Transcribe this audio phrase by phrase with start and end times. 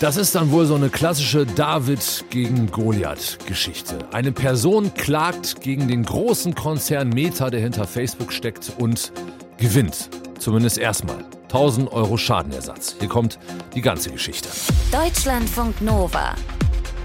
[0.00, 3.98] Das ist dann wohl so eine klassische David gegen Goliath-Geschichte.
[4.12, 9.12] Eine Person klagt gegen den großen Konzern Meta, der hinter Facebook steckt und
[9.58, 10.10] gewinnt.
[10.38, 11.24] Zumindest erstmal.
[11.44, 12.96] 1000 Euro Schadenersatz.
[12.98, 13.38] Hier kommt
[13.74, 14.48] die ganze Geschichte.
[14.90, 16.34] Deutschlandfunk Nova.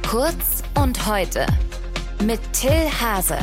[0.09, 1.45] Kurz und heute.
[2.25, 3.37] Mit Till Hase.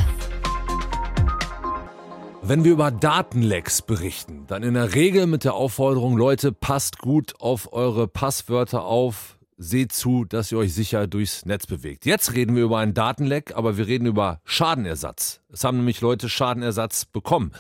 [2.49, 7.35] Wenn wir über Datenlecks berichten, dann in der Regel mit der Aufforderung, Leute, passt gut
[7.41, 12.07] auf eure Passwörter auf, seht zu, dass ihr euch sicher durchs Netz bewegt.
[12.07, 15.41] Jetzt reden wir über einen Datenleck, aber wir reden über Schadenersatz.
[15.49, 17.51] Es haben nämlich Leute Schadenersatz bekommen.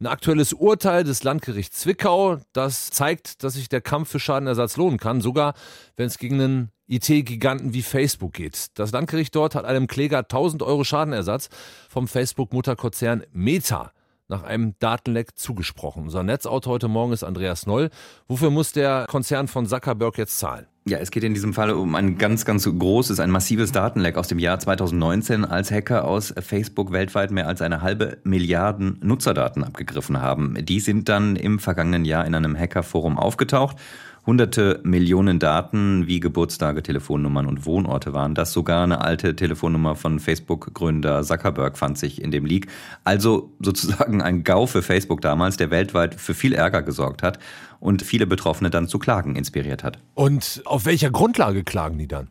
[0.00, 4.98] Ein aktuelles Urteil des Landgerichts Zwickau, das zeigt, dass sich der Kampf für Schadenersatz lohnen
[4.98, 5.54] kann, sogar
[5.94, 8.70] wenn es gegen einen IT-Giganten wie Facebook geht.
[8.74, 11.48] Das Landgericht dort hat einem Kläger 1000 Euro Schadenersatz
[11.88, 13.92] vom Facebook-Mutterkonzern Meta
[14.32, 16.04] nach einem Datenleck zugesprochen.
[16.04, 17.90] Unser Netzautor heute Morgen ist Andreas Noll.
[18.26, 20.66] Wofür muss der Konzern von Zuckerberg jetzt zahlen?
[20.84, 24.26] Ja, es geht in diesem Fall um ein ganz, ganz großes, ein massives Datenleck aus
[24.26, 30.20] dem Jahr 2019, als Hacker aus Facebook weltweit mehr als eine halbe Milliarden Nutzerdaten abgegriffen
[30.20, 30.56] haben.
[30.64, 33.76] Die sind dann im vergangenen Jahr in einem Hackerforum aufgetaucht
[34.24, 38.52] hunderte Millionen Daten wie Geburtstage, Telefonnummern und Wohnorte waren das.
[38.52, 42.68] Sogar eine alte Telefonnummer von Facebook-Gründer Zuckerberg fand sich in dem Leak.
[43.04, 47.38] Also sozusagen ein GAU für Facebook damals, der weltweit für viel Ärger gesorgt hat
[47.80, 49.98] und viele Betroffene dann zu Klagen inspiriert hat.
[50.14, 52.28] Und auf welcher Grundlage klagen die dann?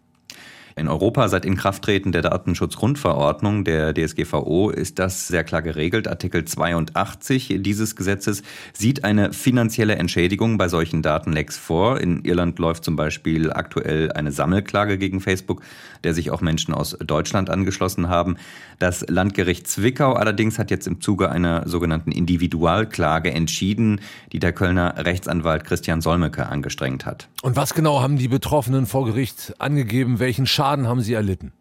[0.82, 6.08] In Europa seit Inkrafttreten der Datenschutzgrundverordnung der DSGVO ist das sehr klar geregelt.
[6.08, 8.42] Artikel 82 dieses Gesetzes
[8.74, 12.02] sieht eine finanzielle Entschädigung bei solchen Datenlecks vor.
[12.02, 15.62] In Irland läuft zum Beispiel aktuell eine Sammelklage gegen Facebook,
[16.04, 18.38] der sich auch Menschen aus Deutschland angeschlossen haben.
[18.80, 24.02] Das Landgericht Zwickau allerdings hat jetzt im Zuge einer sogenannten Individualklage entschieden,
[24.32, 27.28] die der Kölner Rechtsanwalt Christian Solmecke angestrengt hat.
[27.44, 30.18] Und was genau haben die Betroffenen vor Gericht angegeben?
[30.18, 31.52] Welchen Schaden Schaden haben Sie erlitten?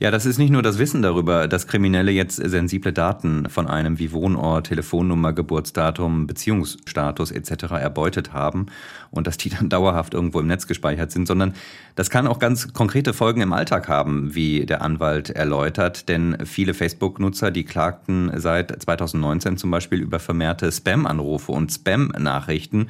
[0.00, 4.00] Ja, das ist nicht nur das Wissen darüber, dass Kriminelle jetzt sensible Daten von einem
[4.00, 7.74] wie Wohnort, Telefonnummer, Geburtsdatum, Beziehungsstatus etc.
[7.74, 8.66] erbeutet haben
[9.12, 11.54] und dass die dann dauerhaft irgendwo im Netz gespeichert sind, sondern
[11.94, 16.08] das kann auch ganz konkrete Folgen im Alltag haben, wie der Anwalt erläutert.
[16.08, 22.88] Denn viele Facebook-Nutzer, die klagten seit 2019 zum Beispiel über vermehrte Spam-Anrufe und Spam-Nachrichten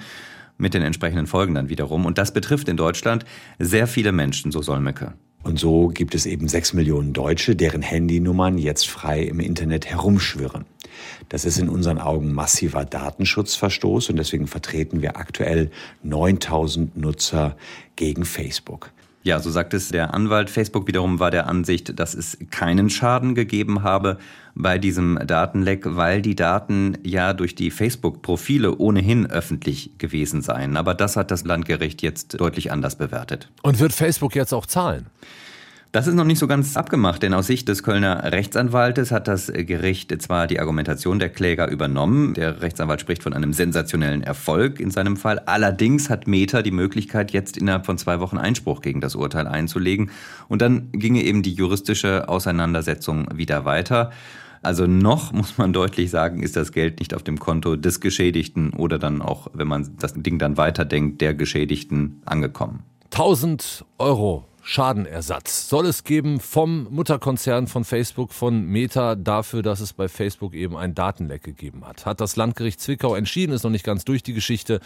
[0.58, 2.04] mit den entsprechenden Folgen dann wiederum.
[2.04, 3.24] Und das betrifft in Deutschland
[3.58, 5.14] sehr viele Menschen, so Solmecke.
[5.48, 10.66] Und so gibt es eben sechs Millionen Deutsche, deren Handynummern jetzt frei im Internet herumschwirren.
[11.30, 15.70] Das ist in unseren Augen massiver Datenschutzverstoß und deswegen vertreten wir aktuell
[16.02, 17.56] 9000 Nutzer
[17.96, 18.90] gegen Facebook.
[19.22, 20.48] Ja, so sagt es der Anwalt.
[20.48, 24.18] Facebook wiederum war der Ansicht, dass es keinen Schaden gegeben habe
[24.54, 30.76] bei diesem Datenleck, weil die Daten ja durch die Facebook-Profile ohnehin öffentlich gewesen seien.
[30.76, 33.48] Aber das hat das Landgericht jetzt deutlich anders bewertet.
[33.62, 35.06] Und wird Facebook jetzt auch zahlen?
[35.90, 39.50] Das ist noch nicht so ganz abgemacht, denn aus Sicht des Kölner Rechtsanwaltes hat das
[39.50, 44.90] Gericht zwar die Argumentation der Kläger übernommen, der Rechtsanwalt spricht von einem sensationellen Erfolg in
[44.90, 49.14] seinem Fall, allerdings hat Meta die Möglichkeit, jetzt innerhalb von zwei Wochen Einspruch gegen das
[49.14, 50.10] Urteil einzulegen
[50.48, 54.10] und dann ginge eben die juristische Auseinandersetzung wieder weiter.
[54.60, 58.74] Also noch, muss man deutlich sagen, ist das Geld nicht auf dem Konto des Geschädigten
[58.74, 62.82] oder dann auch, wenn man das Ding dann weiterdenkt, der Geschädigten angekommen.
[63.10, 69.94] 1000 Euro Schadenersatz soll es geben vom Mutterkonzern von Facebook, von Meta, dafür, dass es
[69.94, 72.04] bei Facebook eben ein Datenleck gegeben hat.
[72.04, 74.80] Hat das Landgericht Zwickau entschieden, ist noch nicht ganz durch die Geschichte.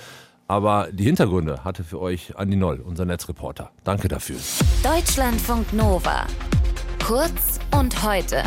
[0.46, 3.72] Aber die Hintergründe hatte für euch Andi Noll, unser Netzreporter.
[3.82, 4.36] Danke dafür.
[4.84, 6.28] Deutschlandfunk Nova.
[7.04, 8.44] Kurz und heute.